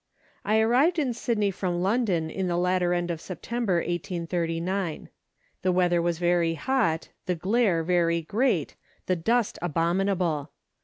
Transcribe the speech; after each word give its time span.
I 0.43 0.59
arrived 0.59 0.97
in 0.97 1.13
Sydney 1.13 1.51
from 1.51 1.83
London 1.83 2.31
in 2.31 2.47
the 2.47 2.57
latter 2.57 2.91
end 2.91 3.11
of 3.11 3.21
September 3.21 3.75
1839. 3.75 5.09
The 5.61 5.71
weather 5.71 6.01
was 6.01 6.17
very 6.17 6.55
hot, 6.55 7.09
the 7.27 7.35
glare 7.35 7.83
very 7.83 8.23
great, 8.23 8.75
the 9.05 9.15
dust 9.15 9.59
abominable. 9.61 10.49